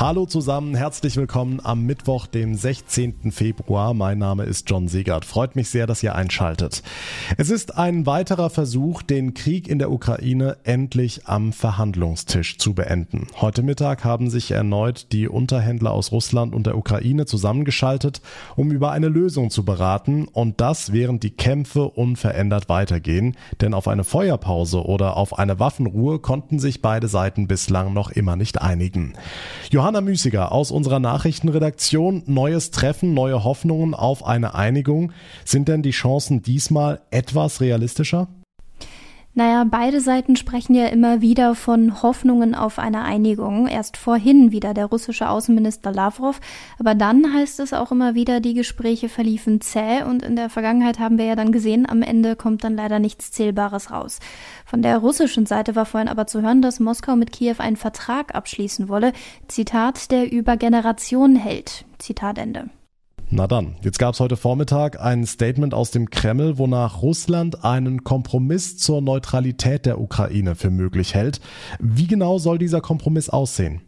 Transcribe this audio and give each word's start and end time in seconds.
Hallo 0.00 0.26
zusammen, 0.26 0.76
herzlich 0.76 1.16
willkommen 1.16 1.58
am 1.60 1.82
Mittwoch, 1.82 2.28
dem 2.28 2.54
16. 2.54 3.32
Februar. 3.32 3.94
Mein 3.94 4.18
Name 4.18 4.44
ist 4.44 4.70
John 4.70 4.86
Segert. 4.86 5.24
Freut 5.24 5.56
mich 5.56 5.70
sehr, 5.70 5.88
dass 5.88 6.04
ihr 6.04 6.14
einschaltet. 6.14 6.84
Es 7.36 7.50
ist 7.50 7.76
ein 7.76 8.06
weiterer 8.06 8.48
Versuch, 8.48 9.02
den 9.02 9.34
Krieg 9.34 9.66
in 9.66 9.80
der 9.80 9.90
Ukraine 9.90 10.58
endlich 10.62 11.26
am 11.26 11.52
Verhandlungstisch 11.52 12.58
zu 12.58 12.74
beenden. 12.74 13.26
Heute 13.40 13.64
Mittag 13.64 14.04
haben 14.04 14.30
sich 14.30 14.52
erneut 14.52 15.08
die 15.10 15.26
Unterhändler 15.26 15.90
aus 15.90 16.12
Russland 16.12 16.54
und 16.54 16.68
der 16.68 16.78
Ukraine 16.78 17.26
zusammengeschaltet, 17.26 18.22
um 18.54 18.70
über 18.70 18.92
eine 18.92 19.08
Lösung 19.08 19.50
zu 19.50 19.64
beraten 19.64 20.28
und 20.28 20.60
das 20.60 20.92
während 20.92 21.24
die 21.24 21.32
Kämpfe 21.32 21.82
unverändert 21.82 22.68
weitergehen. 22.68 23.36
Denn 23.60 23.74
auf 23.74 23.88
eine 23.88 24.04
Feuerpause 24.04 24.80
oder 24.84 25.16
auf 25.16 25.36
eine 25.36 25.58
Waffenruhe 25.58 26.20
konnten 26.20 26.60
sich 26.60 26.82
beide 26.82 27.08
Seiten 27.08 27.48
bislang 27.48 27.92
noch 27.92 28.12
immer 28.12 28.36
nicht 28.36 28.62
einigen. 28.62 29.14
Johann 29.72 29.87
Johanna 29.88 30.02
Müßiger 30.02 30.52
aus 30.52 30.70
unserer 30.70 30.98
Nachrichtenredaktion. 30.98 32.22
Neues 32.26 32.70
Treffen, 32.70 33.14
neue 33.14 33.42
Hoffnungen 33.42 33.94
auf 33.94 34.22
eine 34.22 34.54
Einigung. 34.54 35.12
Sind 35.46 35.66
denn 35.66 35.80
die 35.80 35.92
Chancen 35.92 36.42
diesmal 36.42 37.00
etwas 37.10 37.62
realistischer? 37.62 38.28
Naja, 39.38 39.62
beide 39.62 40.00
Seiten 40.00 40.34
sprechen 40.34 40.74
ja 40.74 40.86
immer 40.86 41.20
wieder 41.20 41.54
von 41.54 42.02
Hoffnungen 42.02 42.56
auf 42.56 42.80
eine 42.80 43.02
Einigung. 43.02 43.68
Erst 43.68 43.96
vorhin 43.96 44.50
wieder 44.50 44.74
der 44.74 44.86
russische 44.86 45.28
Außenminister 45.28 45.92
Lavrov, 45.92 46.40
aber 46.80 46.96
dann 46.96 47.32
heißt 47.32 47.60
es 47.60 47.72
auch 47.72 47.92
immer 47.92 48.16
wieder, 48.16 48.40
die 48.40 48.54
Gespräche 48.54 49.08
verliefen 49.08 49.60
zäh 49.60 50.02
und 50.02 50.24
in 50.24 50.34
der 50.34 50.50
Vergangenheit 50.50 50.98
haben 50.98 51.18
wir 51.18 51.24
ja 51.24 51.36
dann 51.36 51.52
gesehen, 51.52 51.88
am 51.88 52.02
Ende 52.02 52.34
kommt 52.34 52.64
dann 52.64 52.74
leider 52.74 52.98
nichts 52.98 53.30
Zählbares 53.30 53.92
raus. 53.92 54.18
Von 54.66 54.82
der 54.82 54.98
russischen 54.98 55.46
Seite 55.46 55.76
war 55.76 55.86
vorhin 55.86 56.08
aber 56.08 56.26
zu 56.26 56.42
hören, 56.42 56.60
dass 56.60 56.80
Moskau 56.80 57.14
mit 57.14 57.30
Kiew 57.30 57.58
einen 57.58 57.76
Vertrag 57.76 58.34
abschließen 58.34 58.88
wolle. 58.88 59.12
Zitat, 59.46 60.10
der 60.10 60.32
über 60.32 60.56
Generationen 60.56 61.36
hält. 61.36 61.84
Zitat 61.98 62.38
Ende. 62.38 62.70
Na 63.30 63.46
dann, 63.46 63.76
jetzt 63.82 63.98
gab 63.98 64.14
es 64.14 64.20
heute 64.20 64.38
Vormittag 64.38 64.98
ein 65.00 65.26
Statement 65.26 65.74
aus 65.74 65.90
dem 65.90 66.08
Kreml, 66.08 66.56
wonach 66.56 67.02
Russland 67.02 67.62
einen 67.62 68.02
Kompromiss 68.02 68.78
zur 68.78 69.02
Neutralität 69.02 69.84
der 69.84 70.00
Ukraine 70.00 70.54
für 70.54 70.70
möglich 70.70 71.12
hält. 71.12 71.42
Wie 71.78 72.06
genau 72.06 72.38
soll 72.38 72.56
dieser 72.56 72.80
Kompromiss 72.80 73.28
aussehen? 73.28 73.82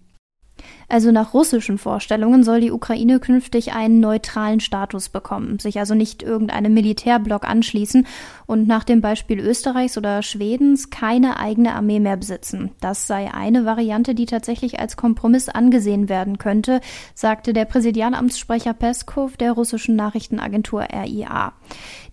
Also 0.90 1.12
nach 1.12 1.34
russischen 1.34 1.78
Vorstellungen 1.78 2.42
soll 2.42 2.60
die 2.60 2.72
Ukraine 2.72 3.20
künftig 3.20 3.72
einen 3.72 4.00
neutralen 4.00 4.58
Status 4.58 5.08
bekommen, 5.08 5.60
sich 5.60 5.78
also 5.78 5.94
nicht 5.94 6.24
irgendeinem 6.24 6.74
Militärblock 6.74 7.48
anschließen 7.48 8.08
und 8.46 8.66
nach 8.66 8.82
dem 8.82 9.00
Beispiel 9.00 9.38
Österreichs 9.38 9.96
oder 9.96 10.20
Schwedens 10.22 10.90
keine 10.90 11.38
eigene 11.38 11.76
Armee 11.76 12.00
mehr 12.00 12.16
besitzen. 12.16 12.72
Das 12.80 13.06
sei 13.06 13.32
eine 13.32 13.64
Variante, 13.64 14.16
die 14.16 14.26
tatsächlich 14.26 14.80
als 14.80 14.96
Kompromiss 14.96 15.48
angesehen 15.48 16.08
werden 16.08 16.38
könnte, 16.38 16.80
sagte 17.14 17.52
der 17.52 17.66
Präsidialamtssprecher 17.66 18.74
Peskov 18.74 19.36
der 19.36 19.52
russischen 19.52 19.94
Nachrichtenagentur 19.94 20.88
RIA. 20.92 21.52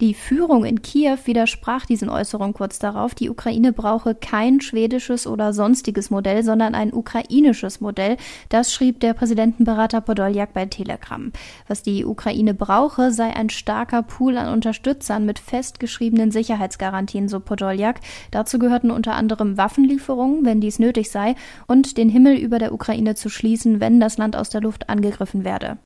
Die 0.02 0.14
Führung 0.14 0.66
in 0.66 0.84
Kiew 0.84 1.18
widersprach 1.26 1.88
diesen 1.88 2.12
Äußerungen 2.12 2.54
kurz 2.54 2.78
darauf, 2.78 3.16
die 3.16 3.32
Ukraine 3.32 3.74
brauche 3.74 4.14
kein 4.14 4.62
schwedisches 4.62 5.26
oder 5.26 5.52
sonstiges 5.52 6.12
Modell, 6.12 6.44
sondern 6.44 6.76
ein 6.76 6.94
ukrainisches 6.94 7.82
Modell, 7.82 8.18
das 8.50 8.67
das 8.68 8.74
schrieb 8.74 9.00
der 9.00 9.14
Präsidentenberater 9.14 10.02
Podoljak 10.02 10.52
bei 10.54 10.66
Telegram. 10.66 11.32
Was 11.70 11.84
die 11.84 12.04
Ukraine 12.04 12.54
brauche, 12.54 13.14
sei 13.14 13.34
ein 13.34 13.50
starker 13.50 14.04
Pool 14.04 14.38
an 14.38 14.52
Unterstützern 14.52 15.26
mit 15.26 15.40
festgeschriebenen 15.40 16.32
Sicherheitsgarantien, 16.32 17.30
so 17.30 17.40
Podoljak. 17.40 18.02
Dazu 18.30 18.60
gehörten 18.60 18.92
unter 18.92 19.16
anderem 19.16 19.56
Waffenlieferungen, 19.58 20.44
wenn 20.44 20.60
dies 20.60 20.80
nötig 20.80 21.12
sei, 21.12 21.36
und 21.66 21.96
den 21.98 22.10
Himmel 22.10 22.36
über 22.36 22.60
der 22.60 22.74
Ukraine 22.74 23.16
zu 23.16 23.30
schließen, 23.30 23.80
wenn 23.80 24.02
das 24.02 24.18
Land 24.18 24.36
aus 24.36 24.50
der 24.50 24.60
Luft 24.60 24.90
angegriffen 24.90 25.46
werde. 25.46 25.78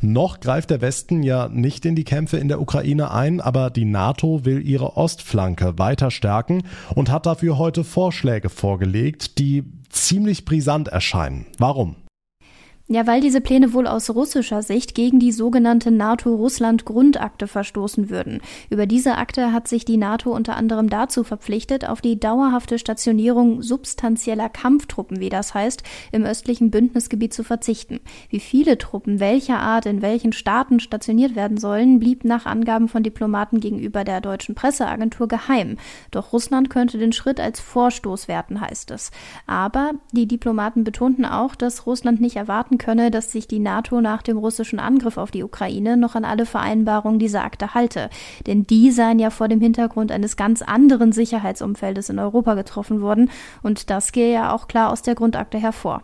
Noch 0.00 0.40
greift 0.40 0.70
der 0.70 0.80
Westen 0.80 1.22
ja 1.22 1.48
nicht 1.48 1.86
in 1.86 1.94
die 1.94 2.04
Kämpfe 2.04 2.38
in 2.38 2.48
der 2.48 2.60
Ukraine 2.60 3.12
ein, 3.12 3.40
aber 3.40 3.70
die 3.70 3.84
NATO 3.84 4.44
will 4.44 4.66
ihre 4.66 4.96
Ostflanke 4.96 5.78
weiter 5.78 6.10
stärken 6.10 6.64
und 6.96 7.12
hat 7.12 7.26
dafür 7.26 7.58
heute 7.58 7.84
Vorschläge 7.84 8.48
vorgelegt, 8.48 9.38
die 9.38 9.62
ziemlich 9.88 10.44
brisant 10.44 10.88
erscheinen. 10.88 11.46
Warum? 11.58 11.96
Ja, 12.90 13.06
weil 13.06 13.20
diese 13.20 13.42
Pläne 13.42 13.74
wohl 13.74 13.86
aus 13.86 14.08
russischer 14.08 14.62
Sicht 14.62 14.94
gegen 14.94 15.18
die 15.18 15.30
sogenannte 15.30 15.90
NATO-Russland-Grundakte 15.90 17.46
verstoßen 17.46 18.08
würden. 18.08 18.40
Über 18.70 18.86
diese 18.86 19.18
Akte 19.18 19.52
hat 19.52 19.68
sich 19.68 19.84
die 19.84 19.98
NATO 19.98 20.34
unter 20.34 20.56
anderem 20.56 20.88
dazu 20.88 21.22
verpflichtet, 21.22 21.86
auf 21.86 22.00
die 22.00 22.18
dauerhafte 22.18 22.78
Stationierung 22.78 23.60
substanzieller 23.60 24.48
Kampftruppen, 24.48 25.20
wie 25.20 25.28
das 25.28 25.52
heißt, 25.52 25.82
im 26.12 26.24
östlichen 26.24 26.70
Bündnisgebiet 26.70 27.34
zu 27.34 27.44
verzichten. 27.44 28.00
Wie 28.30 28.40
viele 28.40 28.78
Truppen 28.78 29.20
welcher 29.20 29.58
Art 29.58 29.84
in 29.84 30.00
welchen 30.00 30.32
Staaten 30.32 30.80
stationiert 30.80 31.36
werden 31.36 31.58
sollen, 31.58 32.00
blieb 32.00 32.24
nach 32.24 32.46
Angaben 32.46 32.88
von 32.88 33.02
Diplomaten 33.02 33.60
gegenüber 33.60 34.02
der 34.02 34.22
deutschen 34.22 34.54
Presseagentur 34.54 35.28
geheim. 35.28 35.76
Doch 36.10 36.32
Russland 36.32 36.70
könnte 36.70 36.96
den 36.96 37.12
Schritt 37.12 37.38
als 37.38 37.60
Vorstoß 37.60 38.28
werten, 38.28 38.62
heißt 38.62 38.92
es. 38.92 39.10
Aber 39.46 39.90
die 40.12 40.26
Diplomaten 40.26 40.84
betonten 40.84 41.26
auch, 41.26 41.54
dass 41.54 41.84
Russland 41.84 42.22
nicht 42.22 42.36
erwarten 42.36 42.77
könne, 42.78 43.10
dass 43.10 43.32
sich 43.32 43.46
die 43.46 43.58
NATO 43.58 44.00
nach 44.00 44.22
dem 44.22 44.38
russischen 44.38 44.78
Angriff 44.78 45.18
auf 45.18 45.30
die 45.30 45.42
Ukraine 45.42 45.96
noch 45.96 46.14
an 46.14 46.24
alle 46.24 46.46
Vereinbarungen 46.46 47.18
dieser 47.18 47.44
Akte 47.44 47.74
halte. 47.74 48.10
Denn 48.46 48.66
die 48.66 48.90
seien 48.90 49.18
ja 49.18 49.30
vor 49.30 49.48
dem 49.48 49.60
Hintergrund 49.60 50.12
eines 50.12 50.36
ganz 50.36 50.62
anderen 50.62 51.12
Sicherheitsumfeldes 51.12 52.08
in 52.08 52.18
Europa 52.18 52.54
getroffen 52.54 53.00
worden. 53.00 53.30
Und 53.62 53.90
das 53.90 54.12
gehe 54.12 54.32
ja 54.32 54.52
auch 54.52 54.68
klar 54.68 54.90
aus 54.90 55.02
der 55.02 55.14
Grundakte 55.14 55.58
hervor. 55.58 56.02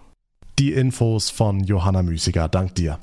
Die 0.58 0.72
Infos 0.72 1.30
von 1.30 1.60
Johanna 1.60 2.02
Müßiger. 2.02 2.48
Dank 2.48 2.74
dir. 2.74 2.98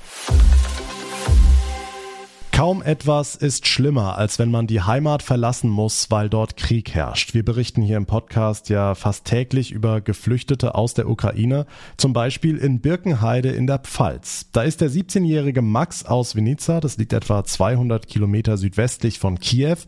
Kaum 2.62 2.80
etwas 2.80 3.34
ist 3.34 3.66
schlimmer, 3.66 4.18
als 4.18 4.38
wenn 4.38 4.52
man 4.52 4.68
die 4.68 4.82
Heimat 4.82 5.24
verlassen 5.24 5.68
muss, 5.68 6.12
weil 6.12 6.28
dort 6.28 6.56
Krieg 6.56 6.94
herrscht. 6.94 7.34
Wir 7.34 7.44
berichten 7.44 7.82
hier 7.82 7.96
im 7.96 8.06
Podcast 8.06 8.68
ja 8.68 8.94
fast 8.94 9.24
täglich 9.24 9.72
über 9.72 10.00
Geflüchtete 10.00 10.76
aus 10.76 10.94
der 10.94 11.08
Ukraine, 11.08 11.66
zum 11.96 12.12
Beispiel 12.12 12.58
in 12.58 12.78
Birkenheide 12.78 13.50
in 13.50 13.66
der 13.66 13.80
Pfalz. 13.80 14.46
Da 14.52 14.62
ist 14.62 14.80
der 14.80 14.90
17-jährige 14.90 15.60
Max 15.60 16.04
aus 16.04 16.36
Vinica, 16.36 16.78
das 16.78 16.98
liegt 16.98 17.12
etwa 17.12 17.42
200 17.42 18.06
Kilometer 18.06 18.56
südwestlich 18.56 19.18
von 19.18 19.40
Kiew. 19.40 19.78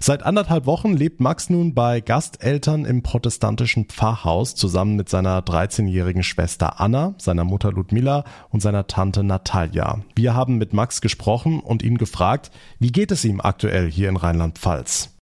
Seit 0.00 0.24
anderthalb 0.24 0.66
Wochen 0.66 0.94
lebt 0.94 1.20
Max 1.20 1.48
nun 1.48 1.74
bei 1.74 2.00
Gasteltern 2.00 2.86
im 2.86 3.04
protestantischen 3.04 3.84
Pfarrhaus 3.84 4.56
zusammen 4.56 4.96
mit 4.96 5.08
seiner 5.08 5.42
13-jährigen 5.42 6.24
Schwester 6.24 6.80
Anna, 6.80 7.14
seiner 7.18 7.44
Mutter 7.44 7.70
Ludmila 7.70 8.24
und 8.50 8.62
seiner 8.62 8.88
Tante 8.88 9.22
Natalia. 9.22 10.00
Wir 10.16 10.34
haben 10.34 10.58
mit 10.58 10.72
Max 10.72 11.00
gesprochen 11.00 11.60
und 11.60 11.84
ihn 11.84 11.98
gefragt, 11.98 12.15
wie 12.78 12.92
geht 12.92 13.10
es 13.12 13.24
ihm 13.24 13.40
aktuell 13.40 13.90
hier 13.90 14.08
in 14.08 14.16
Rheinland-Pfalz? 14.16 15.16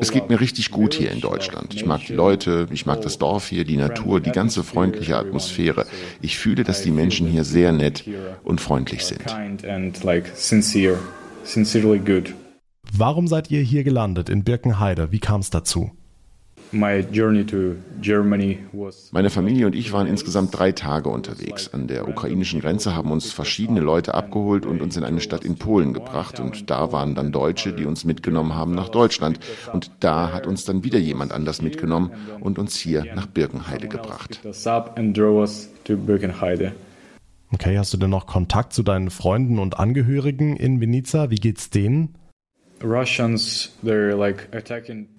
Es 0.00 0.12
geht 0.12 0.28
mir 0.28 0.40
richtig 0.40 0.70
gut 0.70 0.94
hier 0.94 1.10
in 1.10 1.20
Deutschland. 1.20 1.74
Ich 1.74 1.84
mag 1.84 2.00
die 2.06 2.14
Leute, 2.14 2.68
ich 2.70 2.86
mag 2.86 3.02
das 3.02 3.18
Dorf 3.18 3.48
hier, 3.48 3.64
die 3.64 3.76
Natur, 3.76 4.20
die 4.20 4.30
ganze 4.30 4.64
freundliche 4.64 5.16
Atmosphäre. 5.16 5.86
Ich 6.22 6.38
fühle, 6.38 6.64
dass 6.64 6.82
die 6.82 6.90
Menschen 6.90 7.26
hier 7.26 7.44
sehr 7.44 7.72
nett 7.72 8.04
und 8.44 8.60
freundlich 8.60 9.04
sind. 9.04 9.24
Warum 12.92 13.28
seid 13.28 13.50
ihr 13.50 13.60
hier 13.62 13.84
gelandet 13.84 14.28
in 14.28 14.44
Birkenheide? 14.44 15.12
Wie 15.12 15.20
kam 15.20 15.40
es 15.40 15.50
dazu? 15.50 15.90
Meine 19.12 19.30
Familie 19.30 19.66
und 19.66 19.74
ich 19.74 19.92
waren 19.92 20.06
insgesamt 20.06 20.56
drei 20.56 20.72
Tage 20.72 21.08
unterwegs. 21.08 21.72
An 21.72 21.88
der 21.88 22.08
ukrainischen 22.08 22.60
Grenze 22.60 22.94
haben 22.94 23.10
uns 23.10 23.32
verschiedene 23.32 23.80
Leute 23.80 24.14
abgeholt 24.14 24.66
und 24.66 24.80
uns 24.80 24.96
in 24.96 25.04
eine 25.04 25.20
Stadt 25.20 25.44
in 25.44 25.56
Polen 25.56 25.92
gebracht. 25.92 26.38
Und 26.38 26.70
da 26.70 26.92
waren 26.92 27.14
dann 27.14 27.32
Deutsche, 27.32 27.72
die 27.72 27.86
uns 27.86 28.04
mitgenommen 28.04 28.54
haben 28.54 28.74
nach 28.74 28.88
Deutschland. 28.88 29.40
Und 29.72 29.90
da 30.00 30.32
hat 30.32 30.46
uns 30.46 30.64
dann 30.64 30.84
wieder 30.84 30.98
jemand 30.98 31.32
anders 31.32 31.60
mitgenommen 31.60 32.12
und 32.40 32.58
uns 32.58 32.76
hier 32.76 33.04
nach 33.14 33.26
Birkenheide 33.26 33.88
gebracht. 33.88 34.40
Okay, 37.52 37.78
hast 37.78 37.92
du 37.92 37.96
denn 37.96 38.10
noch 38.10 38.26
Kontakt 38.26 38.72
zu 38.72 38.84
deinen 38.84 39.10
Freunden 39.10 39.58
und 39.58 39.78
Angehörigen 39.78 40.56
in 40.56 40.80
Vinica? 40.80 41.30
Wie 41.30 41.36
geht's 41.36 41.68
denen? 41.70 42.14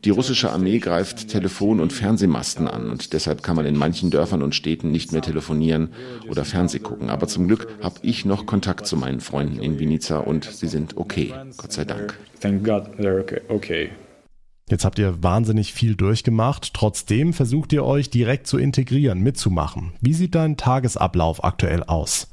Die 0.04 0.10
russische 0.10 0.52
Armee 0.52 0.80
greift 0.80 1.28
Telefon- 1.28 1.80
und 1.80 1.94
Fernsehmasten 1.94 2.68
an 2.68 2.90
und 2.90 3.14
deshalb 3.14 3.44
kann 3.44 3.56
man 3.56 3.66
in 3.66 3.78
manchen 3.78 4.10
Dörfern 4.10 4.42
und 4.42 4.56
Städten 4.56 4.92
nicht 4.92 5.12
mehr 5.12 5.22
telefonieren 5.22 5.94
oder 6.28 6.44
Fernseh 6.44 6.80
gucken. 6.80 7.10
Aber 7.10 7.28
zum 7.28 7.48
Glück 7.48 7.68
habe 7.82 8.00
ich 8.02 8.26
noch 8.26 8.46
Kontakt 8.46 8.88
zu 8.88 8.98
meinen 8.98 9.20
Freunden 9.20 9.60
in 9.60 9.80
Vinica 9.80 10.18
und 10.18 10.46
sie 10.46 10.68
sind 10.68 10.98
okay, 10.98 11.34
Gott 11.58 11.72
sei 11.72 11.86
Dank. 11.86 12.18
Jetzt 14.70 14.86
habt 14.86 14.98
ihr 15.00 15.22
wahnsinnig 15.22 15.74
viel 15.74 15.96
durchgemacht. 15.96 16.74
Trotzdem 16.74 17.34
versucht 17.34 17.74
ihr 17.74 17.84
euch 17.84 18.10
direkt 18.10 18.48
zu 18.48 18.58
integrieren, 18.58 19.20
mitzumachen. 19.20 19.94
Wie 20.02 20.14
sieht 20.14 20.34
dein 20.34 20.56
Tagesablauf 20.58 21.44
aktuell 21.44 21.84
aus? 21.84 22.28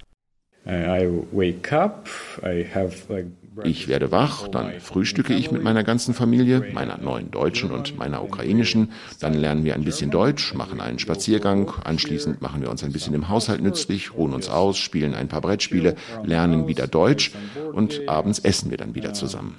Ich 3.64 3.88
werde 3.88 4.10
wach, 4.12 4.48
dann 4.48 4.80
frühstücke 4.80 5.34
ich 5.34 5.50
mit 5.50 5.62
meiner 5.62 5.84
ganzen 5.84 6.14
Familie, 6.14 6.64
meiner 6.72 6.98
neuen 6.98 7.30
deutschen 7.30 7.70
und 7.70 7.96
meiner 7.98 8.22
ukrainischen. 8.22 8.92
Dann 9.20 9.34
lernen 9.34 9.64
wir 9.64 9.74
ein 9.74 9.84
bisschen 9.84 10.10
Deutsch, 10.10 10.54
machen 10.54 10.80
einen 10.80 10.98
Spaziergang. 10.98 11.72
Anschließend 11.84 12.40
machen 12.40 12.62
wir 12.62 12.70
uns 12.70 12.84
ein 12.84 12.92
bisschen 12.92 13.14
im 13.14 13.28
Haushalt 13.28 13.60
nützlich, 13.60 14.14
ruhen 14.14 14.32
uns 14.32 14.48
aus, 14.48 14.78
spielen 14.78 15.14
ein 15.14 15.28
paar 15.28 15.40
Brettspiele, 15.40 15.96
lernen 16.24 16.68
wieder 16.68 16.86
Deutsch 16.86 17.32
und 17.72 18.08
abends 18.08 18.38
essen 18.38 18.70
wir 18.70 18.76
dann 18.76 18.94
wieder 18.94 19.12
zusammen. 19.12 19.56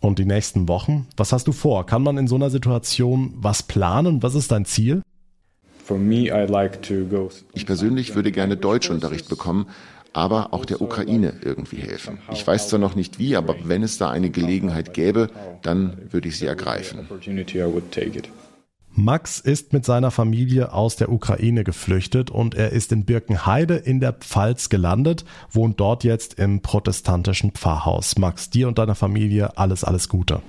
Und 0.00 0.18
die 0.18 0.24
nächsten 0.24 0.68
Wochen? 0.68 1.06
Was 1.16 1.32
hast 1.32 1.48
du 1.48 1.52
vor? 1.52 1.86
Kann 1.86 2.02
man 2.02 2.16
in 2.18 2.28
so 2.28 2.36
einer 2.36 2.50
Situation 2.50 3.34
was 3.36 3.62
planen? 3.62 4.22
Was 4.22 4.34
ist 4.34 4.52
dein 4.52 4.64
Ziel? 4.64 5.02
Ich 7.52 7.66
persönlich 7.66 8.14
würde 8.14 8.32
gerne 8.32 8.56
Deutschunterricht 8.56 9.28
bekommen, 9.28 9.66
aber 10.12 10.54
auch 10.54 10.64
der 10.64 10.80
Ukraine 10.80 11.34
irgendwie 11.42 11.76
helfen. 11.76 12.18
Ich 12.32 12.46
weiß 12.46 12.68
zwar 12.68 12.78
noch 12.78 12.94
nicht 12.94 13.18
wie, 13.18 13.36
aber 13.36 13.54
wenn 13.64 13.82
es 13.82 13.98
da 13.98 14.10
eine 14.10 14.30
Gelegenheit 14.30 14.94
gäbe, 14.94 15.28
dann 15.62 15.98
würde 16.10 16.28
ich 16.28 16.38
sie 16.38 16.46
ergreifen. 16.46 17.06
Max 18.98 19.40
ist 19.40 19.74
mit 19.74 19.84
seiner 19.84 20.10
Familie 20.10 20.72
aus 20.72 20.96
der 20.96 21.12
Ukraine 21.12 21.64
geflüchtet 21.64 22.30
und 22.30 22.54
er 22.54 22.70
ist 22.70 22.92
in 22.92 23.04
Birkenheide 23.04 23.74
in 23.74 24.00
der 24.00 24.14
Pfalz 24.14 24.70
gelandet, 24.70 25.26
wohnt 25.50 25.78
dort 25.78 26.02
jetzt 26.02 26.38
im 26.38 26.62
protestantischen 26.62 27.50
Pfarrhaus. 27.50 28.16
Max, 28.16 28.48
dir 28.48 28.68
und 28.68 28.78
deiner 28.78 28.94
Familie 28.94 29.58
alles, 29.58 29.84
alles 29.84 30.08
Gute. 30.08 30.40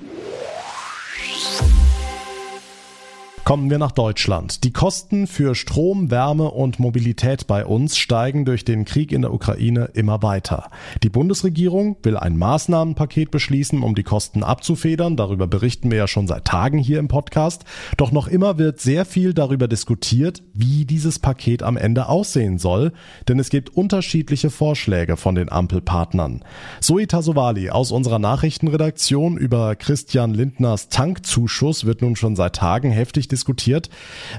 Kommen 3.48 3.70
wir 3.70 3.78
nach 3.78 3.94
Deutschland. 3.94 4.66
Die 4.66 4.74
Kosten 4.74 5.26
für 5.26 5.56
Strom, 5.56 6.12
Wärme 6.12 6.52
und 6.52 6.82
Mobilität 6.82 7.48
bei 7.48 7.66
uns 7.66 7.96
steigen 7.96 8.44
durch 8.44 8.66
den 8.66 8.84
Krieg 8.84 9.14
in 9.14 9.22
der 9.22 9.34
Ukraine 9.34 9.90
immer 9.94 10.22
weiter. 10.22 10.70
Die 11.02 11.08
Bundesregierung 11.08 11.96
will 12.04 12.18
ein 12.18 12.36
Maßnahmenpaket 12.36 13.32
beschließen, 13.32 13.84
um 13.84 13.96
die 13.96 14.04
Kosten 14.04 14.44
abzufedern. 14.44 15.16
Darüber 15.16 15.48
berichten 15.48 15.90
wir 15.90 15.98
ja 15.98 16.10
schon 16.10 16.28
seit 16.28 16.44
Tagen 16.44 16.78
hier 16.78 17.00
im 17.00 17.08
Podcast. 17.08 17.64
Doch 17.96 18.12
noch 18.12 18.28
immer 18.28 18.58
wird 18.58 18.82
sehr 18.82 19.06
viel 19.06 19.34
darüber 19.34 19.70
diskutiert, 19.70 20.44
wie 20.54 20.84
dieses 20.84 21.18
Paket 21.18 21.64
am 21.64 21.78
Ende 21.78 22.10
aussehen 22.10 22.58
soll, 22.58 22.92
denn 23.30 23.40
es 23.40 23.50
gibt 23.50 23.70
unterschiedliche 23.70 24.50
Vorschläge 24.50 25.16
von 25.16 25.36
den 25.36 25.50
Ampelpartnern. 25.50 26.44
Zoe 26.82 27.08
Tasovali 27.08 27.70
aus 27.70 27.94
unserer 27.94 28.20
Nachrichtenredaktion 28.20 29.38
über 29.38 29.78
Christian 29.78 30.34
Lindners 30.34 30.90
Tankzuschuss 30.90 31.86
wird 31.86 32.02
nun 32.02 32.18
schon 32.18 32.36
seit 32.36 32.58
Tagen 32.58 32.92
heftig 32.92 33.30
diskutiert 33.30 33.37
diskutiert. 33.38 33.90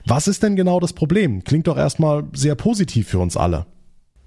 Was 0.05 0.29
ist 0.29 0.43
denn 0.43 0.57
genau 0.57 0.81
das 0.81 0.93
Problem? 0.93 1.45
Klingt 1.45 1.69
doch 1.69 1.77
erstmal 1.77 2.25
sehr 2.33 2.57
positiv 2.57 3.09
für 3.09 3.21
uns 3.21 3.37
alle. 3.37 3.67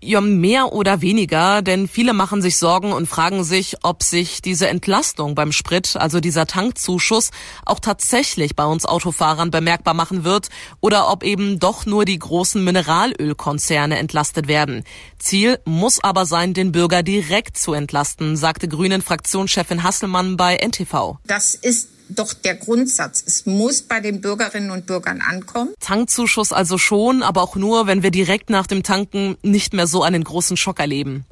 Ja, 0.04 0.20
mehr 0.20 0.74
oder 0.74 1.02
weniger, 1.02 1.62
denn 1.62 1.88
viele 1.88 2.14
machen 2.14 2.42
sich 2.42 2.58
Sorgen 2.58 2.92
und 2.92 3.06
fragen 3.06 3.44
sich, 3.44 3.76
ob 3.84 4.02
sich 4.02 4.42
diese 4.42 4.68
Entlastung 4.68 5.36
beim 5.36 5.52
Sprit, 5.52 5.96
also 5.96 6.20
dieser 6.20 6.48
Tankzuschuss, 6.48 7.30
auch 7.68 7.80
tatsächlich 7.80 8.56
bei 8.56 8.66
uns 8.66 8.88
Autofahrern 8.88 9.52
bemerkbar 9.52 9.94
machen 9.94 10.24
wird 10.24 10.50
oder 10.80 11.12
ob 11.12 11.24
eben 11.24 11.60
doch 11.60 11.86
nur 11.86 12.06
die 12.06 12.18
großen 12.18 12.64
Mineralölkonzerne 12.64 14.00
entlastet 14.00 14.48
werden. 14.48 14.86
Ziel 15.20 15.60
muss 15.66 16.04
aber 16.04 16.26
sein, 16.26 16.56
den 16.56 16.72
Bürger 16.72 17.04
direkt 17.04 17.56
zu 17.56 17.74
entlasten, 17.74 18.38
sagte 18.38 18.68
Grünen 18.68 19.04
Fraktionschefin 19.04 19.84
Hasselmann 19.84 20.36
bei 20.36 20.56
NTV. 20.56 21.20
Das 21.28 21.54
ist 21.54 21.90
doch 22.16 22.34
der 22.34 22.56
Grundsatz. 22.56 23.24
Es 23.26 23.46
muss 23.46 23.82
bei 23.82 24.00
den 24.00 24.22
Bürgerinnen 24.22 24.72
und 24.72 24.86
Bürgern 24.86 25.22
ankommen. 25.22 25.74
Tankzuschuss 25.80 26.54
also 26.54 26.78
schon, 26.78 27.24
aber 27.24 27.42
auch 27.42 27.56
nur, 27.56 27.88
wenn 27.88 28.04
wir 28.04 28.12
direkt 28.12 28.50
nach 28.50 28.68
dem 28.68 28.84
Tanken 28.84 29.38
nicht 29.44 29.74
mehr 29.74 29.88
so 29.88 30.04
einen 30.04 30.24
großen 30.24 30.58
Schock 30.58 30.80
erleben. 30.80 31.26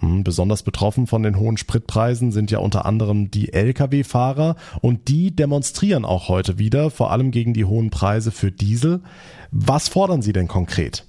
Hm, 0.00 0.24
besonders 0.24 0.62
betroffen 0.62 1.06
von 1.06 1.22
den 1.22 1.38
hohen 1.38 1.56
Spritpreisen 1.56 2.30
sind 2.30 2.50
ja 2.50 2.58
unter 2.58 2.84
anderem 2.84 3.30
die 3.30 3.52
Lkw-Fahrer 3.52 4.56
und 4.82 5.08
die 5.08 5.34
demonstrieren 5.34 6.04
auch 6.04 6.28
heute 6.28 6.58
wieder, 6.58 6.90
vor 6.90 7.10
allem 7.10 7.30
gegen 7.30 7.54
die 7.54 7.64
hohen 7.64 7.90
Preise 7.90 8.30
für 8.30 8.52
Diesel. 8.52 9.00
Was 9.50 9.88
fordern 9.88 10.20
sie 10.20 10.34
denn 10.34 10.48
konkret? 10.48 11.06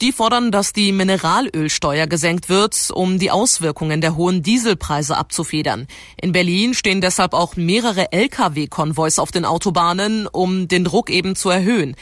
Die 0.00 0.12
fordern, 0.12 0.52
dass 0.52 0.72
die 0.72 0.92
Mineralölsteuer 0.92 2.06
gesenkt 2.06 2.48
wird, 2.48 2.90
um 2.92 3.18
die 3.18 3.32
Auswirkungen 3.32 4.00
der 4.00 4.14
hohen 4.14 4.44
Dieselpreise 4.44 5.16
abzufedern. 5.16 5.88
In 6.20 6.30
Berlin 6.30 6.72
stehen 6.74 7.00
deshalb 7.00 7.34
auch 7.34 7.56
mehrere 7.56 8.12
Lkw-Konvois 8.12 9.18
auf 9.18 9.32
den 9.32 9.44
Autobahnen, 9.44 10.28
um 10.28 10.68
den 10.68 10.84
Druck 10.84 11.10
eben 11.10 11.34
zu 11.34 11.50
erhöhen. 11.50 11.96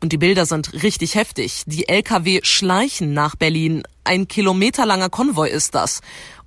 Und 0.00 0.12
die 0.12 0.18
Bilder 0.18 0.46
sind 0.46 0.72
richtig 0.82 1.14
heftig. 1.14 1.64
Die 1.66 1.88
Lkw 1.88 2.40
schleichen 2.42 3.12
nach 3.12 3.36
Berlin. 3.36 3.82
Ein 4.02 4.28
kilometerlanger 4.28 5.10
Konvoi 5.10 5.50
ist 5.50 5.74
das. 5.74 6.00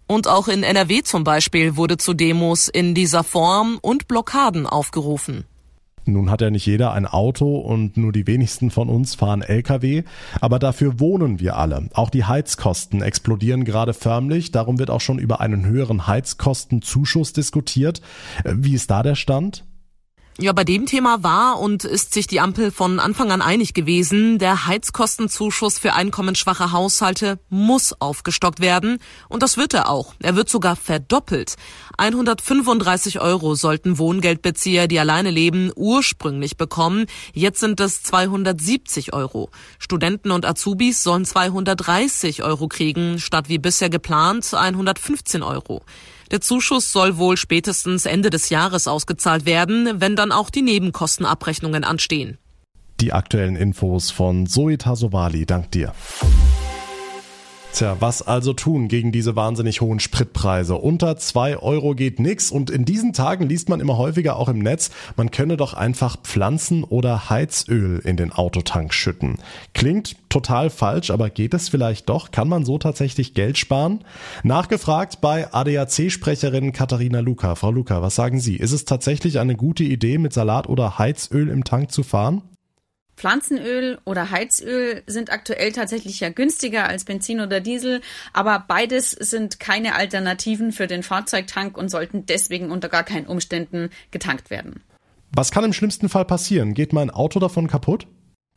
Und 0.07 0.28
auch 0.28 0.48
in 0.48 0.63
NRW 0.63 1.04
zum 1.04 1.24
Beispiel 1.24 1.78
wurde 1.78 1.98
zu 1.98 2.16
Demos 2.16 2.68
in 2.68 2.96
dieser 2.96 3.24
Form 3.24 3.78
und 3.80 4.07
Blockaden 4.07 4.66
aufgerufen. 4.66 5.46
Nun 6.06 6.30
hat 6.30 6.42
ja 6.42 6.50
nicht 6.50 6.66
jeder 6.66 6.94
ein 6.94 7.06
Auto 7.06 7.57
und 7.57 7.98
nur 7.98 8.12
die 8.12 8.28
wenigsten 8.28 8.69
von 8.69 8.90
uns 8.90 9.16
fahren 9.16 9.42
Lkw, 9.42 10.04
aber 10.40 10.60
dafür 10.60 11.00
wohnen 11.00 11.40
wir 11.40 11.57
alle. 11.57 11.90
Auch 11.94 12.10
die 12.10 12.25
Heizkosten 12.25 13.02
explodieren 13.02 13.66
gerade 13.66 13.94
förmlich, 13.94 14.52
darum 14.52 14.78
wird 14.80 14.90
auch 14.90 15.02
schon 15.02 15.19
über 15.19 15.42
einen 15.42 15.66
höheren 15.66 16.07
Heizkostenzuschuss 16.07 17.34
diskutiert. 17.34 18.02
Wie 18.44 18.75
ist 18.75 18.92
da 18.92 19.04
der 19.04 19.16
Stand? 19.16 19.66
Ja, 20.37 20.51
bei 20.51 20.65
dem 20.65 20.85
Thema 20.85 21.23
war 21.23 21.61
und 21.61 21.85
ist 21.85 22.13
sich 22.13 22.27
die 22.27 22.41
Ampel 22.41 22.69
von 22.69 22.99
Anfang 22.99 23.31
an 23.31 23.41
einig 23.41 23.73
gewesen. 23.73 24.37
Der 24.37 24.67
Heizkostenzuschuss 24.67 25.79
für 25.79 25.93
einkommensschwache 25.93 26.73
Haushalte 26.73 27.39
muss 27.47 27.95
aufgestockt 28.01 28.59
werden. 28.59 28.97
Und 29.29 29.43
das 29.43 29.55
wird 29.55 29.73
er 29.73 29.87
auch. 29.89 30.13
Er 30.21 30.35
wird 30.35 30.49
sogar 30.49 30.75
verdoppelt. 30.75 31.55
135 31.97 33.21
Euro 33.21 33.55
sollten 33.55 33.97
Wohngeldbezieher, 33.97 34.89
die 34.89 34.99
alleine 34.99 35.31
leben, 35.31 35.71
ursprünglich 35.73 36.57
bekommen. 36.57 37.05
Jetzt 37.31 37.61
sind 37.61 37.79
es 37.79 38.03
270 38.03 39.13
Euro. 39.13 39.49
Studenten 39.79 40.31
und 40.31 40.45
Azubis 40.45 41.01
sollen 41.01 41.23
230 41.23 42.43
Euro 42.43 42.67
kriegen, 42.67 43.19
statt 43.19 43.47
wie 43.47 43.57
bisher 43.57 43.89
geplant 43.89 44.53
115 44.53 45.43
Euro. 45.43 45.81
Der 46.31 46.42
Zuschuss 46.42 46.92
soll 46.92 47.18
wohl 47.18 47.38
spätestens 47.38 48.06
Ende 48.06 48.30
des 48.30 48.50
Jahres 48.50 48.88
ausgezahlt 48.88 49.45
werden, 49.45 50.01
wenn 50.01 50.16
dann 50.16 50.31
auch 50.31 50.50
die 50.50 50.62
Nebenkostenabrechnungen 50.62 51.83
anstehen. 51.83 52.38
Die 53.00 53.13
aktuellen 53.13 53.56
Infos 53.56 54.10
von 54.10 54.48
Zoe 54.48 54.77
Tasovali. 54.77 55.45
Dank 55.45 55.72
dir. 55.72 55.94
Tja, 57.75 57.98
was 58.00 58.22
also 58.22 58.54
tun 58.54 58.88
gegen 58.88 59.12
diese 59.12 59.36
wahnsinnig 59.36 59.81
hohen 59.81 60.00
Spritpreise? 60.00 60.76
Unter 60.76 61.18
zwei 61.18 61.57
Euro 61.57 61.94
geht 61.94 62.21
nix 62.21 62.49
und 62.49 62.69
in 62.69 62.85
diesen 62.85 63.11
Tagen 63.11 63.49
liest 63.49 63.68
man 63.68 63.81
immer 63.81 63.97
häufiger 63.97 64.38
auch 64.38 64.47
im 64.47 64.59
Netz, 64.59 64.92
man 65.18 65.30
könne 65.30 65.57
doch 65.57 65.73
einfach 65.73 66.16
Pflanzen- 66.23 66.85
oder 66.85 67.30
Heizöl 67.30 67.99
in 68.06 68.16
den 68.16 68.31
Autotank 68.31 68.94
schütten. 68.94 69.40
Klingt 69.73 70.16
total 70.30 70.69
falsch, 70.69 71.11
aber 71.11 71.30
geht 71.30 71.54
es 71.54 71.68
vielleicht 71.68 72.07
doch? 72.07 72.31
Kann 72.31 72.47
man 72.47 72.64
so 72.64 72.78
tatsächlich 72.78 73.33
Geld 73.33 73.57
sparen? 73.57 74.06
Nachgefragt 74.44 75.19
bei 75.19 75.54
ADAC-Sprecherin 75.54 76.71
Katharina 76.71 77.19
Luca. 77.19 77.56
Frau 77.56 77.71
Luca, 77.71 78.02
was 78.02 78.16
sagen 78.16 78.40
Sie? 78.40 78.56
Ist 78.56 78.71
es 78.71 78.85
tatsächlich 78.85 79.38
eine 79.38 79.57
gute 79.57 79.83
Idee, 79.83 80.18
mit 80.18 80.31
Salat 80.31 80.69
oder 80.69 80.97
Heizöl 80.97 81.49
im 81.49 81.66
Tank 81.66 81.92
zu 81.92 82.04
fahren? 82.04 82.42
Pflanzenöl 83.18 83.98
oder 84.04 84.31
Heizöl 84.31 85.04
sind 85.07 85.31
aktuell 85.31 85.72
tatsächlich 85.72 86.19
ja 86.19 86.30
günstiger 86.30 86.88
als 86.88 87.06
Benzin 87.06 87.40
oder 87.40 87.60
Diesel, 87.62 88.02
aber 88.34 88.64
beides 88.68 89.12
sind 89.12 89.60
keine 89.60 89.95
Alternativen 89.95 90.72
für 90.72 90.88
den 90.88 91.04
Fahrzeugtank 91.04 91.78
und 91.78 91.90
sollten 91.90 92.26
deswegen 92.26 92.72
unter 92.72 92.90
gar 92.90 93.04
keinen 93.04 93.28
Umständen 93.28 93.90
getankt 94.12 94.50
werden. 94.50 94.84
Was 95.31 95.52
kann 95.52 95.64
im 95.64 95.74
schlimmsten 95.74 96.10
Fall 96.10 96.26
passieren? 96.26 96.74
Geht 96.74 96.94
mein 96.94 97.10
Auto 97.10 97.40
davon 97.40 97.68
kaputt? 97.68 98.07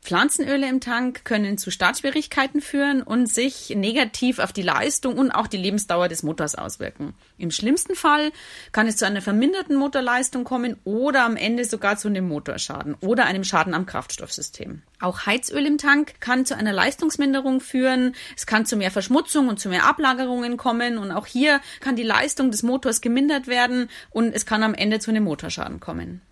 Pflanzenöle 0.01 0.69
im 0.69 0.81
Tank 0.81 1.25
können 1.25 1.59
zu 1.59 1.71
Startschwierigkeiten 1.71 2.61
führen 2.61 3.03
und 3.03 3.27
sich 3.27 3.71
negativ 3.71 4.39
auf 4.39 4.53
die 4.53 4.63
Leistung 4.63 5.19
und 5.19 5.33
auch 5.33 5.49
die 5.49 5.57
Lebensdauer 5.57 6.09
des 6.09 6.23
Motors 6.23 6.55
auswirken. 6.55 7.15
Im 7.37 7.51
schlimmsten 7.51 7.95
Fall 7.95 8.31
kann 8.73 8.87
es 8.87 8.97
zu 8.97 9.07
einer 9.07 9.21
verminderten 9.21 9.77
Motorleistung 9.77 10.45
kommen 10.45 10.77
oder 10.85 11.25
am 11.25 11.37
Ende 11.37 11.65
sogar 11.65 11.99
zu 11.99 12.09
einem 12.09 12.29
Motorschaden 12.29 12.95
oder 13.01 13.27
einem 13.27 13.45
Schaden 13.45 13.75
am 13.75 13.87
Kraftstoffsystem. 13.87 14.83
Auch 15.01 15.27
Heizöl 15.27 15.67
im 15.67 15.79
Tank 15.79 16.21
kann 16.21 16.47
zu 16.47 16.57
einer 16.57 16.73
Leistungsminderung 16.73 17.61
führen. 17.61 18.15
Es 18.37 18.47
kann 18.47 18.65
zu 18.65 18.77
mehr 18.77 18.91
Verschmutzung 18.91 19.49
und 19.49 19.61
zu 19.61 19.69
mehr 19.69 19.85
Ablagerungen 19.85 20.57
kommen 20.57 20.97
und 20.97 21.13
auch 21.13 21.27
hier 21.27 21.61
kann 21.81 21.97
die 21.97 22.03
Leistung 22.03 22.51
des 22.51 22.63
Motors 22.63 23.01
gemindert 23.01 23.47
werden 23.47 23.91
und 24.11 24.33
es 24.33 24.47
kann 24.47 24.63
am 24.63 24.75
Ende 24.75 25.01
zu 25.01 25.11
einem 25.11 25.25
Motorschaden 25.25 25.81
kommen. 25.81 26.23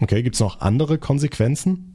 Okay, 0.00 0.22
gibt 0.24 0.34
es 0.34 0.40
noch 0.40 0.60
andere 0.60 0.98
Konsequenzen? 0.98 1.91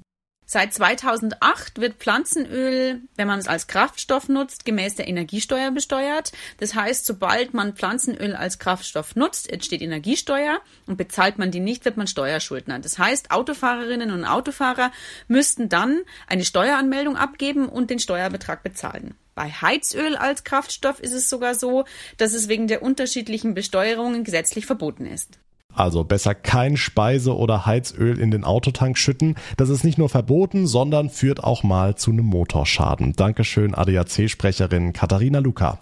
Seit 0.50 0.74
2008 0.74 1.82
wird 1.82 1.96
Pflanzenöl, 1.96 3.02
wenn 3.18 3.28
man 3.28 3.38
es 3.38 3.50
als 3.50 3.68
Kraftstoff 3.68 4.30
nutzt, 4.30 4.64
gemäß 4.64 4.96
der 4.96 5.10
Energiesteuer 5.10 5.72
besteuert. 5.72 6.32
Das 6.60 6.74
heißt, 6.74 7.06
sobald 7.06 7.54
man 7.54 7.74
Pflanzenöl 7.74 8.34
als 8.34 8.58
Kraftstoff 8.58 9.18
nutzt, 9.18 9.52
entsteht 9.52 9.82
Energiesteuer 9.82 10.62
und 10.86 10.96
bezahlt 10.96 11.38
man 11.38 11.52
die 11.52 11.60
nicht, 11.60 11.84
wird 11.84 11.98
man 11.98 12.08
Steuerschuldner. 12.08 12.80
Das 12.80 12.98
heißt, 12.98 13.32
Autofahrerinnen 13.32 14.10
und 14.10 14.24
Autofahrer 14.24 14.94
müssten 15.28 15.68
dann 15.68 16.00
eine 16.28 16.46
Steueranmeldung 16.46 17.18
abgeben 17.18 17.68
und 17.68 17.90
den 17.90 18.00
Steuerbetrag 18.00 18.64
bezahlen. 18.64 19.16
Bei 19.36 19.50
Heizöl 19.50 20.16
als 20.16 20.46
Kraftstoff 20.46 21.02
ist 21.02 21.12
es 21.12 21.30
sogar 21.30 21.56
so, 21.56 21.84
dass 22.16 22.34
es 22.34 22.48
wegen 22.48 22.68
der 22.68 22.84
unterschiedlichen 22.84 23.54
Besteuerungen 23.54 24.24
gesetzlich 24.24 24.66
verboten 24.66 25.08
ist. 25.08 25.40
Also 25.78 26.04
besser 26.04 26.34
kein 26.34 26.76
Speise- 26.76 27.38
oder 27.38 27.66
Heizöl 27.68 28.20
in 28.20 28.32
den 28.32 28.44
Autotank 28.44 28.98
schütten. 28.98 29.36
Das 29.58 29.70
ist 29.70 29.84
nicht 29.84 30.00
nur 30.00 30.10
verboten, 30.10 30.66
sondern 30.66 31.10
führt 31.10 31.44
auch 31.44 31.62
mal 31.64 31.96
zu 31.96 32.12
einem 32.12 32.26
Motorschaden. 32.26 33.14
Dankeschön, 33.14 33.76
ADAC-Sprecherin 33.76 34.94
Katharina 34.94 35.40
Luca. 35.40 35.78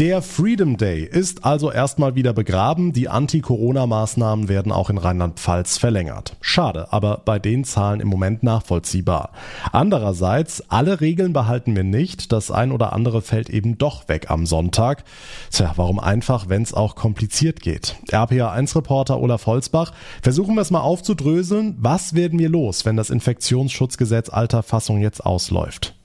Der 0.00 0.22
Freedom 0.22 0.78
Day 0.78 1.04
ist 1.04 1.44
also 1.44 1.70
erstmal 1.70 2.14
wieder 2.14 2.32
begraben. 2.32 2.94
Die 2.94 3.10
Anti-Corona-Maßnahmen 3.10 4.48
werden 4.48 4.72
auch 4.72 4.88
in 4.88 4.96
Rheinland-Pfalz 4.96 5.76
verlängert. 5.76 6.38
Schade, 6.40 6.90
aber 6.90 7.20
bei 7.22 7.38
den 7.38 7.64
Zahlen 7.64 8.00
im 8.00 8.08
Moment 8.08 8.42
nachvollziehbar. 8.42 9.32
Andererseits, 9.72 10.64
alle 10.70 11.02
Regeln 11.02 11.34
behalten 11.34 11.76
wir 11.76 11.84
nicht. 11.84 12.32
Das 12.32 12.50
ein 12.50 12.72
oder 12.72 12.94
andere 12.94 13.20
fällt 13.20 13.50
eben 13.50 13.76
doch 13.76 14.08
weg 14.08 14.30
am 14.30 14.46
Sonntag. 14.46 15.04
Tja, 15.50 15.74
warum 15.76 16.00
einfach, 16.00 16.48
wenn 16.48 16.62
es 16.62 16.72
auch 16.72 16.96
kompliziert 16.96 17.60
geht? 17.60 17.96
RPA1-Reporter 18.08 19.20
Olaf 19.20 19.44
Holzbach, 19.44 19.92
versuchen 20.22 20.54
wir 20.54 20.62
es 20.62 20.70
mal 20.70 20.80
aufzudröseln. 20.80 21.76
Was 21.78 22.14
werden 22.14 22.38
wir 22.38 22.48
los, 22.48 22.86
wenn 22.86 22.96
das 22.96 23.10
Infektionsschutzgesetz 23.10 24.30
alter 24.30 24.62
Fassung 24.62 25.02
jetzt 25.02 25.26
ausläuft? 25.26 25.99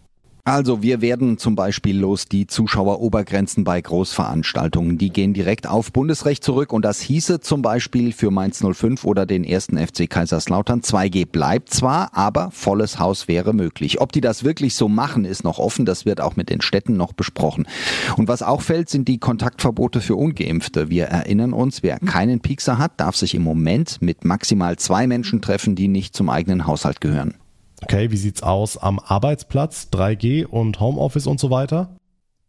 Also 0.47 0.83
wir 0.83 1.01
werden 1.01 1.39
zum 1.39 1.55
Beispiel 1.55 1.97
los 1.97 2.27
die 2.27 2.45
Zuschauerobergrenzen 2.45 3.63
bei 3.63 3.81
Großveranstaltungen. 3.81 4.99
Die 4.99 5.09
gehen 5.09 5.33
direkt 5.33 5.65
auf 5.65 5.91
Bundesrecht 5.91 6.43
zurück 6.43 6.71
und 6.71 6.85
das 6.85 7.01
hieße 7.01 7.39
zum 7.39 7.63
Beispiel 7.63 8.11
für 8.11 8.29
Mainz 8.29 8.63
05 8.63 9.05
oder 9.05 9.25
den 9.25 9.43
ersten 9.43 9.75
FC 9.75 10.07
Kaiserslautern 10.07 10.81
2G 10.81 11.25
bleibt 11.25 11.71
zwar, 11.71 12.15
aber 12.15 12.51
volles 12.51 12.99
Haus 12.99 13.27
wäre 13.27 13.53
möglich. 13.53 13.99
Ob 14.01 14.11
die 14.11 14.21
das 14.21 14.43
wirklich 14.43 14.75
so 14.75 14.87
machen, 14.87 15.25
ist 15.25 15.43
noch 15.43 15.57
offen. 15.57 15.83
Das 15.83 16.05
wird 16.05 16.21
auch 16.21 16.35
mit 16.35 16.51
den 16.51 16.61
Städten 16.61 16.95
noch 16.95 17.13
besprochen. 17.13 17.67
Und 18.15 18.27
was 18.27 18.43
auch 18.43 18.61
fällt, 18.61 18.87
sind 18.87 19.07
die 19.07 19.17
Kontaktverbote 19.17 19.99
für 19.99 20.15
Ungeimpfte. 20.15 20.91
Wir 20.91 21.05
erinnern 21.05 21.53
uns, 21.53 21.81
wer 21.81 21.97
keinen 21.97 22.39
Piekser 22.39 22.77
hat, 22.77 22.99
darf 22.99 23.15
sich 23.15 23.33
im 23.33 23.41
Moment 23.41 23.99
mit 23.99 24.23
maximal 24.23 24.77
zwei 24.77 25.07
Menschen 25.07 25.41
treffen, 25.41 25.73
die 25.73 25.87
nicht 25.87 26.15
zum 26.15 26.29
eigenen 26.29 26.67
Haushalt 26.67 27.01
gehören. 27.01 27.33
Okay, 27.83 28.11
wie 28.11 28.17
sieht's 28.17 28.43
aus 28.43 28.77
am 28.77 28.99
Arbeitsplatz, 28.99 29.89
3G 29.91 30.45
und 30.45 30.79
Homeoffice 30.79 31.27
und 31.27 31.39
so 31.39 31.49
weiter? 31.49 31.95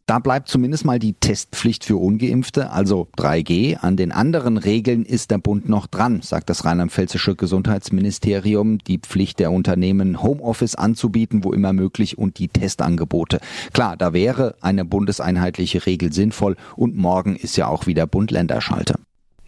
Da 0.07 0.19
bleibt 0.19 0.47
zumindest 0.47 0.85
mal 0.85 0.99
die 0.99 1.15
Testpflicht 1.15 1.83
für 1.83 1.97
ungeimpfte, 1.97 2.71
also 2.71 3.09
3G. 3.17 3.75
An 3.75 3.97
den 3.97 4.13
anderen 4.13 4.57
Regeln 4.57 5.03
ist 5.03 5.31
der 5.31 5.37
Bund 5.37 5.67
noch 5.67 5.85
dran, 5.85 6.21
sagt 6.21 6.49
das 6.49 6.63
rheinland-pfälzische 6.63 7.35
Gesundheitsministerium. 7.35 8.77
Die 8.77 8.99
Pflicht 8.99 9.39
der 9.39 9.51
Unternehmen, 9.51 10.23
Homeoffice 10.23 10.75
anzubieten, 10.75 11.43
wo 11.43 11.51
immer 11.51 11.73
möglich, 11.73 12.17
und 12.17 12.39
die 12.39 12.47
Testangebote. 12.47 13.41
Klar, 13.73 13.97
da 13.97 14.13
wäre 14.13 14.55
eine 14.61 14.85
bundeseinheitliche 14.85 15.85
Regel 15.85 16.13
sinnvoll 16.13 16.55
und 16.77 16.95
morgen 16.95 17.35
ist 17.35 17.57
ja 17.57 17.67
auch 17.67 17.85
wieder 17.85 18.07
Bund-Länder-Schalte. 18.07 18.95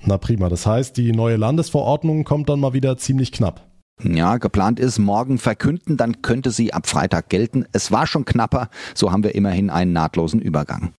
Na 0.04 0.18
prima, 0.18 0.50
das 0.50 0.66
heißt, 0.66 0.98
die 0.98 1.14
neue 1.14 1.38
Landesverordnung 1.38 2.26
kommt 2.26 2.50
dann 2.50 2.60
mal 2.60 2.74
wieder 2.74 2.98
ziemlich 2.98 3.32
knapp. 3.32 3.69
Ja, 4.04 4.38
geplant 4.38 4.80
ist 4.80 4.98
morgen 4.98 5.38
verkünden, 5.38 5.98
dann 5.98 6.22
könnte 6.22 6.52
sie 6.52 6.74
ab 6.74 6.88
Freitag 6.88 7.30
gelten. 7.30 7.66
Es 7.74 7.92
war 7.92 8.08
schon 8.08 8.26
knapper, 8.26 8.70
so 8.96 9.12
haben 9.12 9.24
wir 9.24 9.36
immerhin 9.36 9.70
einen 9.70 9.92
nahtlosen 9.92 10.42
Übergang. 10.42 10.94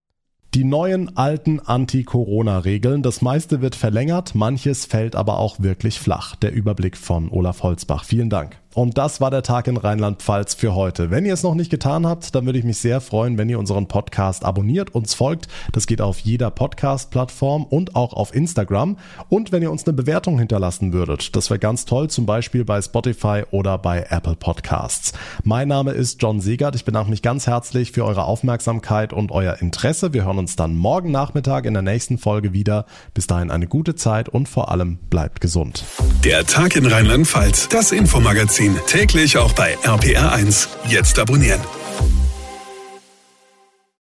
Die 0.52 0.64
neuen 0.64 1.16
alten 1.16 1.60
Anti-Corona-Regeln, 1.60 3.02
das 3.02 3.22
meiste 3.22 3.62
wird 3.62 3.76
verlängert, 3.76 4.34
manches 4.34 4.84
fällt 4.84 5.16
aber 5.16 5.38
auch 5.38 5.60
wirklich 5.60 6.00
flach. 6.00 6.34
Der 6.36 6.52
Überblick 6.52 6.96
von 6.96 7.30
Olaf 7.30 7.62
Holzbach. 7.62 8.04
Vielen 8.04 8.30
Dank. 8.30 8.59
Und 8.72 8.98
das 8.98 9.20
war 9.20 9.32
der 9.32 9.42
Tag 9.42 9.66
in 9.66 9.76
Rheinland-Pfalz 9.76 10.54
für 10.54 10.76
heute. 10.76 11.10
Wenn 11.10 11.24
ihr 11.24 11.34
es 11.34 11.42
noch 11.42 11.56
nicht 11.56 11.70
getan 11.70 12.06
habt, 12.06 12.36
dann 12.36 12.46
würde 12.46 12.58
ich 12.58 12.64
mich 12.64 12.78
sehr 12.78 13.00
freuen, 13.00 13.36
wenn 13.36 13.48
ihr 13.48 13.58
unseren 13.58 13.88
Podcast 13.88 14.44
abonniert, 14.44 14.94
uns 14.94 15.12
folgt. 15.14 15.48
Das 15.72 15.88
geht 15.88 16.00
auf 16.00 16.20
jeder 16.20 16.52
Podcast-Plattform 16.52 17.64
und 17.64 17.96
auch 17.96 18.12
auf 18.12 18.32
Instagram. 18.32 18.96
Und 19.28 19.50
wenn 19.50 19.62
ihr 19.62 19.72
uns 19.72 19.86
eine 19.86 19.94
Bewertung 19.94 20.38
hinterlassen 20.38 20.92
würdet, 20.92 21.34
das 21.34 21.50
wäre 21.50 21.58
ganz 21.58 21.84
toll, 21.84 22.10
zum 22.10 22.26
Beispiel 22.26 22.64
bei 22.64 22.80
Spotify 22.80 23.42
oder 23.50 23.76
bei 23.76 24.06
Apple 24.08 24.36
Podcasts. 24.36 25.14
Mein 25.42 25.66
Name 25.66 25.90
ist 25.90 26.22
John 26.22 26.40
Segert. 26.40 26.76
Ich 26.76 26.84
bedanke 26.84 27.10
mich 27.10 27.22
ganz 27.22 27.48
herzlich 27.48 27.90
für 27.90 28.04
eure 28.04 28.24
Aufmerksamkeit 28.24 29.12
und 29.12 29.32
euer 29.32 29.56
Interesse. 29.60 30.12
Wir 30.12 30.26
hören 30.26 30.38
uns 30.38 30.54
dann 30.54 30.76
morgen 30.76 31.10
Nachmittag 31.10 31.64
in 31.66 31.74
der 31.74 31.82
nächsten 31.82 32.18
Folge 32.18 32.52
wieder. 32.52 32.86
Bis 33.14 33.26
dahin 33.26 33.50
eine 33.50 33.66
gute 33.66 33.96
Zeit 33.96 34.28
und 34.28 34.48
vor 34.48 34.70
allem 34.70 34.98
bleibt 35.10 35.40
gesund. 35.40 35.84
Der 36.24 36.46
Tag 36.46 36.76
in 36.76 36.86
Rheinland-Pfalz, 36.86 37.68
das 37.68 37.90
Infomagazin, 37.90 38.59
Magazin 38.60 38.78
täglich 38.86 39.38
auch 39.38 39.52
bei 39.54 39.74
RPR1. 39.78 40.68
Jetzt 40.86 41.18
abonnieren. 41.18 41.60